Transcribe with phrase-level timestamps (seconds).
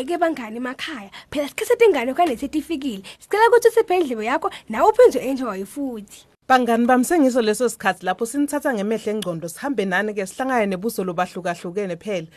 [0.00, 5.64] abangani emakhaya phela sikhethe ingane okanye setifikile sicela ukuthi usiphe indlebe yakho nawe uphinde enjoy
[5.64, 11.02] futhi Bangani bami sengiso leso sikhathi lapho sinithatha ngemehle engqondo sihambe nani ke sihlangane nebuso
[11.04, 12.28] lobahlukahlukene phela.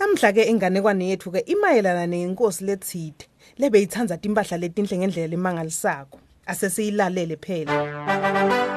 [0.00, 6.18] Namhla ke inganekwane yethu ke imayelana nenkosi lethide lebe ithanda timpahla letinhle ngendlela lemangalisako.
[6.46, 8.69] Ase siyilalele phela.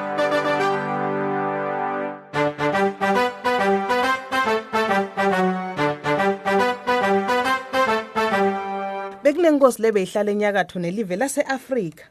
[9.54, 12.04] Bekunenkosi lebe ihlala enyakatho nelive laseAfrika.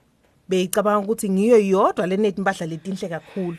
[0.50, 3.58] Beyicabanga ukuthi ngiyo yodwa lenethi impahla letinhle kakhulu.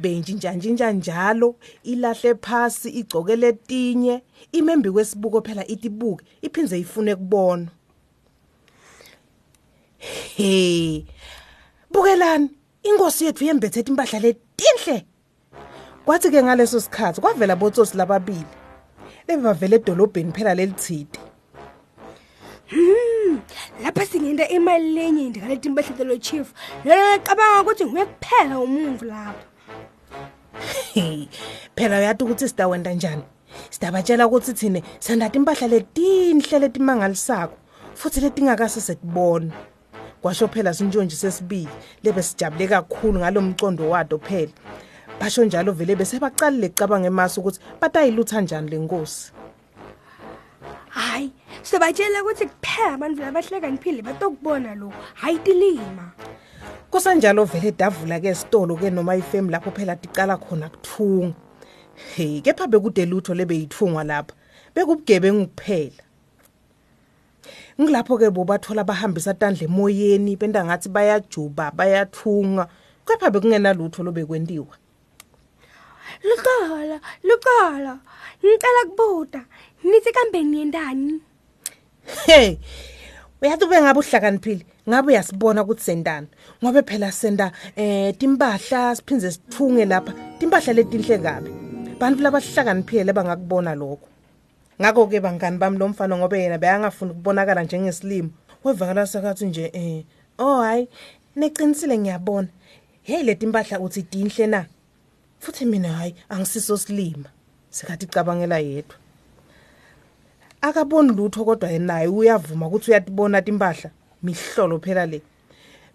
[0.00, 7.68] Beyintshintsha ntshintsha njalo ilahle phasi igcoke letinye imembi kwesibuko phela itibuke iphinze ifune kubona.
[10.36, 11.04] Hey.
[11.90, 12.50] Bukelani
[12.82, 15.06] inkosi yethu yembethe impahla letinhle.
[16.04, 18.46] Kwathi ke ngaleso sikhathi kwavela botsosi lababili.
[19.26, 21.21] Bebavela edolobheni phela lelithide.
[23.82, 26.52] Lapha singenda imali lenye ndikaleti impahla lo chief.
[26.84, 29.44] Lona cabanga ukuthi nguye kuphela umuntu lapha
[31.76, 33.22] phela uyathi ukuthi sidawenda njani?
[33.70, 37.56] Sidabatshela ukuthi thina sendata impahla letinhle letimangalisako
[37.94, 39.52] futhi letingakase setibona
[40.22, 41.68] kwasho phela sinjonji sesibili
[42.02, 44.52] lebe sijabule kakhulu ngalomcondo wado phela.
[45.20, 49.32] Basho njalo vele bese baqalile ecabanga emasi ukuthi batayilutha njani lenkosi
[50.92, 55.02] hayi sibatshela ukuthi kuphela abantu labahlakaniphile batokubona lokhu.
[55.14, 56.12] Hayi tilima.
[56.90, 61.34] Kusanjalo vele davula ke esitolo ke noma ifem lapho phela ticala khona kuthunga.
[62.14, 64.34] Hey kepha bekude lutho lebe yithungwa lapha.
[64.74, 66.04] Bekubugebengu kuphela.
[67.80, 72.68] Ngilapho ke bobathola bahambisa tandle emoyeni benda ngathi bayajuba bayathunga.
[73.06, 74.81] Kepha bekungena lutho lobekwentiwa
[76.28, 77.94] Luqala, luqala.
[78.42, 79.40] Ngicela kubuta.
[79.84, 81.32] Nithi kambe niyendani?
[82.26, 82.58] hey
[83.42, 86.26] uyathi ube ngabe uhlakaniphile ngabe uyasibona ukuthi sendana
[86.62, 91.50] ngobe phela senda eh timpahla siphinze sithunge lapha timpahla letinhle kabi
[92.00, 94.08] bantu labahlakaniphile bangakubona lokho
[94.80, 98.30] ngakho ke bangani bami lo mfana ngobe yena beyangafuni ukubonakala njengesilimo
[98.64, 100.04] wevakala sakathi nje eh
[100.38, 100.88] oh hayi
[101.36, 102.48] neqinisile ngiyabona
[103.02, 104.66] hey leti impahla uthi dinhle na
[105.42, 107.28] futhi mina hayi angisiso silima
[107.70, 108.96] sikathi cabangela yedwa.
[110.60, 113.90] Akaboni lutho kodwa yenaye uyavuma ukuthi uyatibona timpahla
[114.22, 115.22] mihlolo phela le.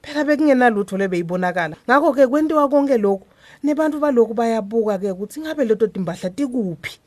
[0.02, 3.25] Phela bekungena lutho lebeyibonakala ngakho ke kwentiwa konke lokhu
[3.63, 7.00] nebantu baloku bayabuka ke ukuthi ngabe leto timpahla tikuphi?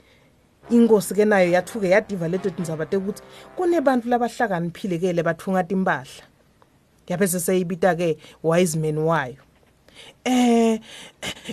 [0.70, 3.22] Inkosi ke nayo yathuke yadiva leto tindzaba tekuthi
[3.56, 6.24] kunebantu labahlakaniphile ke lebathunga timpahla
[7.08, 9.49] yabe seseyibita ke wise man wayo.
[10.24, 10.80] Eh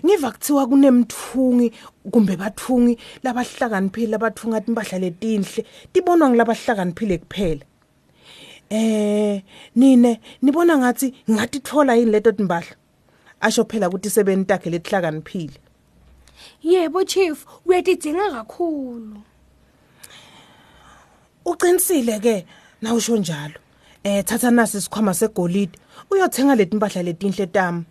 [0.05, 1.71] ngiva kuthiwa kunemthungi
[2.11, 7.65] kumbe bathungi labahlakaniphile labathunga impahla letinhle tibonwa ngilabahlakaniphile kuphela.
[8.69, 9.41] Eh
[9.75, 12.75] nine nibona ngathi ngatithola yini leto timpahla
[13.41, 15.59] asho phela ukuthi sebeni takhe letihlakaniphile
[16.63, 19.21] Yebo chief, uyatidinga kakhulu.
[21.45, 22.45] uqinisile ke?
[22.81, 23.59] Nawusho njalo.
[24.03, 25.79] Eh thatha nasi isikhwama segolide.
[26.11, 27.85] Uyothenga leti impahla letinhle tami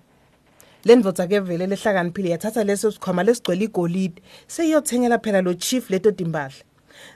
[0.86, 6.62] lendvodza ke vele lehlakaniphile yathatha leso sikhwama lesigcwele igolide seyiyothengela phela lo chief leto timpahla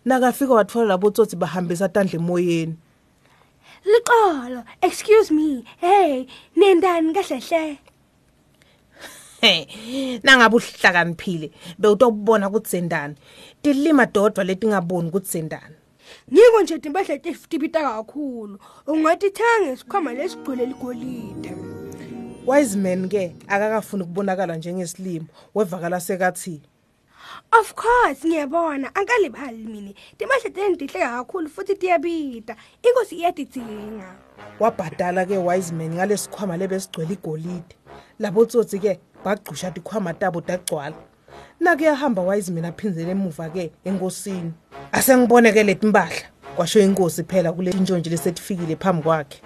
[0.05, 2.77] nakafika wathola labo tsotsi bahambisa tandle emoyeni
[3.85, 5.65] Liqala, excuse me.
[5.81, 6.27] Hey,
[6.57, 7.79] nendani kahlehle?
[10.23, 13.15] Nangabe uhlakaniphile bewutokubona ukuthi sendani
[13.63, 15.77] tilima dodwa letingaboni ukuthi sendani
[16.33, 18.59] Ngiko nje impahla tifitibita kakhulu.
[18.87, 21.70] Ungathi thange isikhwama lesigcwele ligolide.
[22.51, 26.61] Wise man ke akakafuni ukubonakala njengesilimo wevakala sekathi
[27.53, 29.93] Of course ngiyabona angalibali mina.
[30.19, 32.57] Timpahla teni tihle kakhulu futhi tiyabita.
[32.83, 34.15] Inkosi iyadidinga.
[34.61, 37.75] wabhadala ke wise man ngalesikhwama lebesigcwele igolide
[38.19, 40.97] labo tsotsi ke bagqusha tikhwama tabo tagcwala
[41.61, 44.53] nakuyahamba wise man aphinzele emuva ke enkosini
[44.93, 46.27] asengibone ke leti impahla
[46.57, 49.41] kwasho inkosi phela kule ntshontshe lesetifikile phambi kwakhe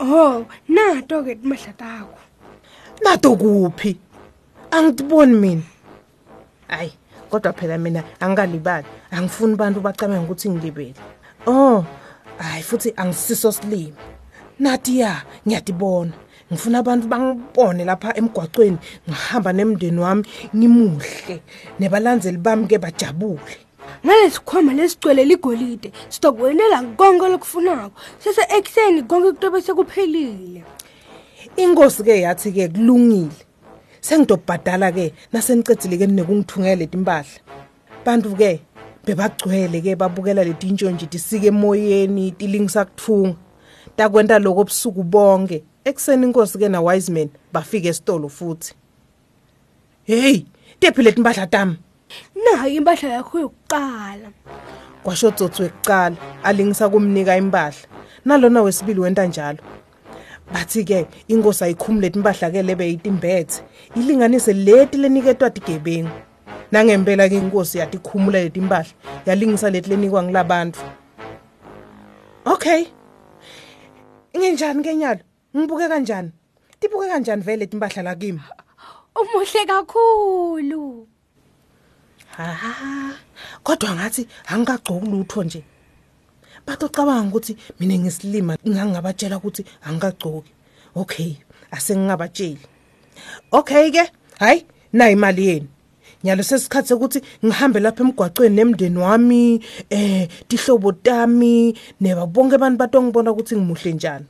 [0.00, 2.14] Oh, nato ke timpahla takho.
[3.04, 3.96] Nato kuphi?
[4.70, 5.62] Angitiboni mina.
[6.68, 6.92] Hayi
[7.30, 10.94] kodwa phela mina angikalibali angifuni bantu bacabanga ukuthi ngilibele.
[11.46, 11.84] Oh
[12.38, 13.94] hayi futhi angisiso silimi.
[14.58, 16.12] Nathi ya ngiyatibona.
[16.52, 20.24] Ngifuna abantu bangibone lapha emgwacweni ngihamba nemndeni wami
[20.56, 21.42] ngimuhle.
[21.78, 23.56] Nebalandzeli bami ke bajabule.
[24.06, 28.00] Ngalesikhwama lesigcwele ligolide, sitokwenela konke lokufunako.
[28.18, 30.64] Sese ekseni konke kutobe sekuphelile.
[31.62, 33.46] Inkosi ke yathi ke kulungile.
[34.00, 37.40] Sengidobhadala ke nasengicedzile ke nekungithungela leti impahla
[38.04, 38.60] bantu ke
[39.04, 43.36] bebagcwele ke babukela leti intshontshe tisike emoyeni tilingisa kuthunga.
[43.96, 45.62] Takwenta lokho obusuku bonke.
[45.84, 48.74] Ekseni inkosi ke na wise man bafika esitolo futhi.
[50.04, 50.44] Hey
[50.80, 51.76] tephi leti impahla tami?
[52.34, 54.32] Nayo impahla yakho yokuqala.
[55.02, 57.88] Kwasho tsotsi wekucala alingisa kumnika impahla.
[58.24, 59.58] Nalona wesibili wenta njalo.
[60.52, 63.62] Bathi ke inkosi ayikhumule leti impahla ke lebe yitimbethe
[63.96, 66.10] ilinganise leti leniketwa tigebengu
[66.72, 68.92] nangempela ke inkosi yatikhumula leti impahla
[69.26, 70.80] yalingisa leti lenikwa ngilabantu
[72.44, 72.86] okay.
[74.32, 75.20] Ingenjani ke nyalo?
[75.56, 76.30] Ngibuke kanjani?
[76.80, 78.40] Tibuke kanjani vele leti impahla la kimi?
[79.16, 81.08] Umuhle kakhulu.
[82.36, 82.46] Ha.
[83.62, 85.64] Kodwa ngathi angikagcoki lutho nje.
[86.66, 90.52] Batocabanga ukuthi mina ngisilima ngangabatshela ukuthi angikagcoki
[90.94, 91.36] okay
[91.70, 92.58] asengingabatsheli.
[93.52, 94.04] Okay ke
[94.38, 95.68] hayi na imali yenu.
[96.24, 99.60] Nyalo sesikhathi sokuthi ngihambe lapha emgwaqweni nemndeni wami
[99.90, 104.26] eh tihlobo tami neba bonke abantu batongibona ukuthi ngimuhle njani.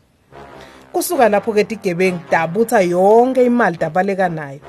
[0.93, 4.61] Kusuka lapho ke tigebengu dabutha yonke imali dabaleka nayo.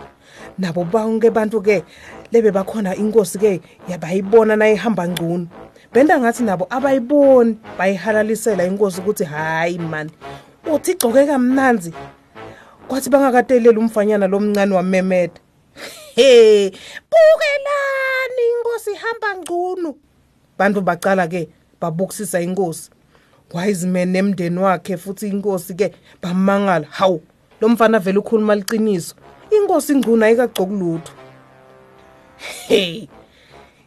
[0.57, 1.83] Nabo bonke abantu ke
[2.31, 5.47] lebe bakhona inkosi ke yabayibona nayihamba ngcono.
[5.93, 10.09] Benda ngathi nabo abayiboni bayihalalisela inkosi ukuthi hayi man
[10.73, 11.93] uthi igcoke kamnanzi
[12.91, 15.39] kwathi bangakateleli umfanyana lomncane wamemeda.
[16.15, 16.71] He
[17.11, 19.95] bukelani inkosi ihamba ngcono.
[20.57, 21.49] Bantu bacala ke
[21.81, 22.89] babukisisa inkosi.
[23.53, 26.87] Wise man nemndeni wakhe futhi inkosi ke bamangala.
[26.89, 27.21] Hawu
[27.61, 29.15] lo mfana vele ukhuluma liqiniso.
[29.51, 31.13] Inkosi ingcuna ayikagcoki lutho.
[32.67, 33.07] Hey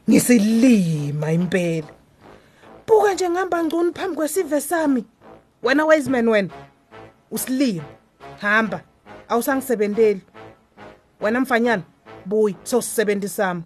[0.09, 1.89] ngisilima impela.
[2.87, 5.05] Buka nje ngihamba ngcono phambi kwesive sami.
[5.63, 6.51] Wena wise man wena
[7.31, 7.85] usilima.
[8.41, 8.81] Hamba
[9.29, 10.21] awusangisebenteli.
[11.21, 11.83] Wena mfanyana
[12.27, 13.63] buyi sosisebenzi sami.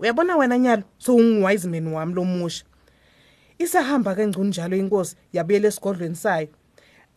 [0.00, 2.64] Uyabona wena nyalo sowungiwise man wami lomusha
[3.58, 6.48] isahamba ke ngcono njalo inkosi yabuyela esigodlweni sayo.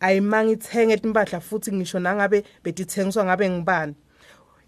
[0.00, 3.94] Ayimanga ithenge impahla futhi ngisho nangabe betithengiswa ngabe ngibani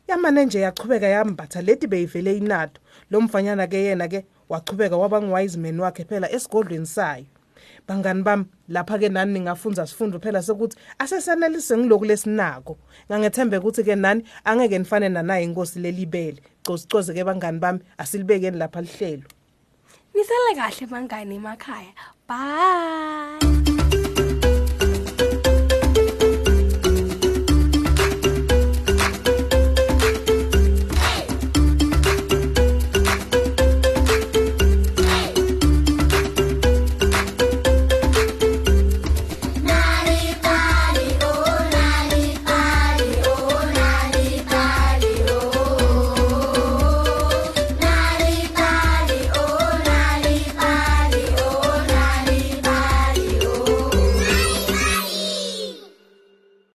[0.09, 5.59] yamane nje yachubeka yambatha leti beyivele inato lo mfanyana ke yena ke wachubeka waba ngiwise
[5.59, 7.25] man wakhe phela esigodlweni sayo.
[7.89, 12.79] Bangani bami lapha ke nani ningafunza sifundo phela sokuthi asesanelise ngiloku lesinako.
[13.11, 16.43] Ngangethembe ukuthi ke nani angeke nifane nanaye inkosi lelibele.
[16.63, 19.29] Cosicoze ke bangani bami asilibekeni lapha lihlelo
[20.15, 21.93] nisele kahle bangani emakhaya.
[22.29, 23.78] Bye.